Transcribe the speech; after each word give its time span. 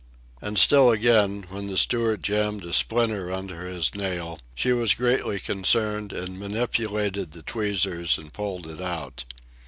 And 0.41 0.57
still 0.57 0.89
again, 0.89 1.45
when 1.49 1.67
the 1.67 1.77
steward 1.77 2.23
jammed 2.23 2.65
a 2.65 2.73
splinter 2.73 3.31
under 3.31 3.67
his 3.69 3.93
nail, 3.93 4.39
she 4.55 4.73
was 4.73 4.95
greatly 4.95 5.39
concerned, 5.39 6.11
and 6.11 6.39
manipulated 6.39 7.33
the 7.33 7.43
tweezers 7.43 8.17
and 8.17 8.33
pulled 8.33 8.65
it 8.65 8.81
out. 8.81 9.25